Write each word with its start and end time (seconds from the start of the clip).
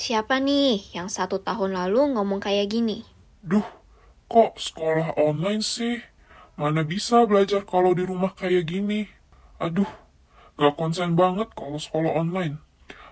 Siapa 0.00 0.40
nih 0.40 0.96
yang 0.96 1.12
satu 1.12 1.44
tahun 1.44 1.76
lalu 1.76 2.16
ngomong 2.16 2.40
kayak 2.40 2.72
gini? 2.72 3.04
Duh, 3.44 3.68
kok 4.32 4.56
sekolah 4.56 5.12
online 5.20 5.60
sih? 5.60 6.00
Mana 6.56 6.88
bisa 6.88 7.28
belajar 7.28 7.68
kalau 7.68 7.92
di 7.92 8.08
rumah 8.08 8.32
kayak 8.32 8.64
gini? 8.64 9.12
Aduh, 9.60 9.84
gak 10.56 10.80
konsen 10.80 11.20
banget 11.20 11.52
kalau 11.52 11.76
sekolah 11.76 12.16
online. 12.16 12.56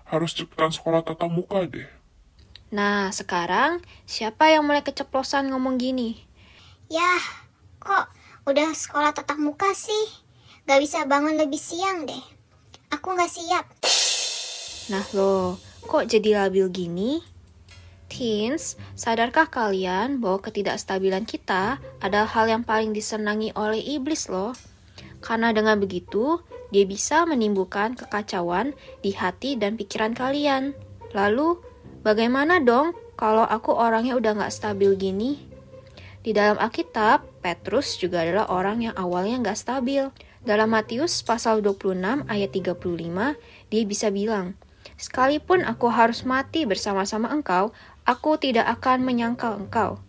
Harus 0.09 0.33
cepetan 0.33 0.73
sekolah 0.73 1.05
tatap 1.05 1.29
muka 1.29 1.69
deh. 1.69 1.85
Nah, 2.73 3.13
sekarang 3.13 3.85
siapa 4.09 4.49
yang 4.49 4.65
mulai 4.65 4.81
keceplosan 4.81 5.53
ngomong 5.53 5.77
gini? 5.77 6.17
Yah, 6.89 7.21
kok 7.85 8.09
udah 8.49 8.73
sekolah 8.73 9.13
tatap 9.13 9.37
muka 9.37 9.77
sih? 9.77 10.09
Gak 10.65 10.81
bisa 10.81 11.05
bangun 11.05 11.37
lebih 11.37 11.61
siang 11.61 12.09
deh. 12.09 12.25
Aku 12.97 13.13
gak 13.13 13.29
siap. 13.29 13.69
Nah 14.89 15.05
lo, 15.13 15.61
kok 15.85 16.09
jadi 16.09 16.45
labil 16.45 16.73
gini? 16.73 17.21
Teens, 18.09 18.81
sadarkah 18.97 19.45
kalian 19.53 20.17
bahwa 20.17 20.41
ketidakstabilan 20.41 21.29
kita 21.29 21.77
adalah 22.01 22.25
hal 22.25 22.49
yang 22.49 22.65
paling 22.65 22.97
disenangi 22.97 23.53
oleh 23.53 23.77
iblis 23.85 24.33
loh? 24.33 24.57
Karena 25.21 25.53
dengan 25.53 25.77
begitu, 25.77 26.41
dia 26.73 26.89
bisa 26.89 27.29
menimbulkan 27.29 28.01
kekacauan 28.01 28.73
di 29.05 29.13
hati 29.13 29.61
dan 29.61 29.77
pikiran 29.77 30.17
kalian. 30.17 30.73
Lalu, 31.13 31.61
bagaimana 32.01 32.57
dong 32.57 32.97
kalau 33.21 33.45
aku 33.45 33.77
orangnya 33.77 34.17
udah 34.17 34.41
gak 34.41 34.57
stabil 34.57 34.97
gini? 34.97 35.37
Di 36.25 36.33
dalam 36.33 36.57
Alkitab, 36.57 37.45
Petrus 37.45 38.01
juga 38.01 38.25
adalah 38.25 38.49
orang 38.49 38.89
yang 38.89 38.95
awalnya 38.97 39.53
gak 39.53 39.61
stabil. 39.61 40.09
Dalam 40.49 40.73
Matius 40.73 41.21
pasal 41.21 41.61
26 41.61 42.25
ayat 42.25 42.51
35, 42.57 43.37
dia 43.69 43.83
bisa 43.85 44.09
bilang, 44.09 44.57
Sekalipun 44.99 45.63
aku 45.63 45.87
harus 45.95 46.27
mati 46.27 46.67
bersama-sama 46.67 47.31
engkau, 47.31 47.71
aku 48.03 48.35
tidak 48.35 48.67
akan 48.67 49.07
menyangkal 49.07 49.55
engkau. 49.55 50.03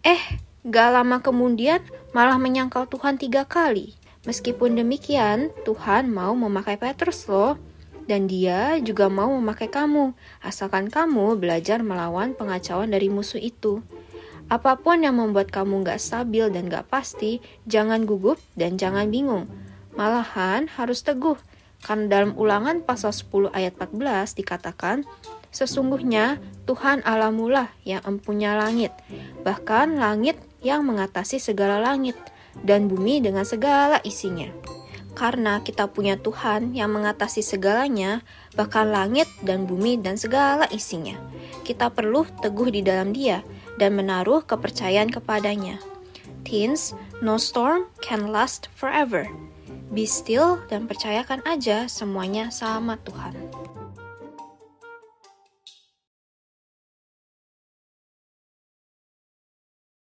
Eh, 0.00 0.40
gak 0.64 0.96
lama 0.96 1.20
kemudian 1.20 1.84
malah 2.16 2.40
menyangkal 2.40 2.88
Tuhan 2.88 3.20
tiga 3.20 3.44
kali. 3.44 3.92
Meskipun 4.24 4.80
demikian, 4.80 5.52
Tuhan 5.68 6.08
mau 6.08 6.32
memakai 6.32 6.80
Petrus 6.80 7.28
loh. 7.28 7.60
Dan 8.04 8.28
dia 8.28 8.80
juga 8.80 9.08
mau 9.08 9.32
memakai 9.32 9.68
kamu, 9.68 10.12
asalkan 10.44 10.92
kamu 10.92 11.40
belajar 11.40 11.80
melawan 11.80 12.36
pengacauan 12.36 12.92
dari 12.92 13.08
musuh 13.08 13.40
itu. 13.40 13.80
Apa 14.52 14.76
pun 14.76 15.00
yang 15.00 15.16
membuat 15.16 15.48
kamu 15.48 15.84
gak 15.84 16.00
stabil 16.00 16.48
dan 16.52 16.68
gak 16.68 16.88
pasti, 16.88 17.40
jangan 17.64 18.04
gugup 18.04 18.36
dan 18.56 18.76
jangan 18.76 19.08
bingung. 19.08 19.48
Malahan 19.96 20.68
harus 20.76 21.00
teguh, 21.00 21.40
karena 21.84 22.08
dalam 22.08 22.32
ulangan 22.40 22.80
pasal 22.80 23.12
10 23.12 23.52
ayat 23.52 23.76
14 23.76 24.40
dikatakan, 24.40 25.04
Sesungguhnya 25.54 26.42
Tuhan 26.66 27.06
Alamulah 27.06 27.70
yang 27.86 28.02
empunya 28.02 28.58
langit, 28.58 28.90
bahkan 29.46 29.94
langit 29.94 30.34
yang 30.66 30.82
mengatasi 30.82 31.38
segala 31.38 31.78
langit, 31.78 32.18
dan 32.66 32.90
bumi 32.90 33.22
dengan 33.22 33.46
segala 33.46 34.02
isinya. 34.02 34.50
Karena 35.14 35.62
kita 35.62 35.86
punya 35.86 36.18
Tuhan 36.18 36.74
yang 36.74 36.90
mengatasi 36.90 37.38
segalanya, 37.46 38.26
bahkan 38.58 38.90
langit 38.90 39.30
dan 39.46 39.62
bumi 39.62 39.94
dan 40.02 40.18
segala 40.18 40.66
isinya. 40.74 41.14
Kita 41.62 41.86
perlu 41.94 42.26
teguh 42.42 42.74
di 42.74 42.82
dalam 42.82 43.14
dia 43.14 43.46
dan 43.78 43.94
menaruh 43.94 44.42
kepercayaan 44.42 45.14
kepadanya. 45.14 45.78
Teens, 46.42 46.98
no 47.22 47.38
storm 47.38 47.86
can 48.02 48.34
last 48.34 48.66
forever. 48.74 49.30
Be 49.94 50.08
still 50.08 50.58
dan 50.66 50.90
percayakan 50.90 51.44
aja 51.46 51.86
semuanya 51.86 52.50
sama 52.50 52.98
Tuhan. 53.02 53.34